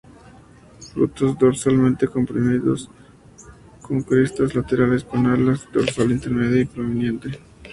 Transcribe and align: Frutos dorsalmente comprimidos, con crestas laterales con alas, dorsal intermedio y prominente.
Frutos 0.79 1.37
dorsalmente 1.37 2.07
comprimidos, 2.07 2.89
con 3.83 4.01
crestas 4.01 4.55
laterales 4.55 5.03
con 5.03 5.27
alas, 5.27 5.67
dorsal 5.71 6.09
intermedio 6.11 6.59
y 6.61 6.65
prominente. 6.65 7.29